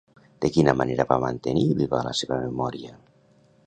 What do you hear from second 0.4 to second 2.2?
De quina manera va mantenir viva la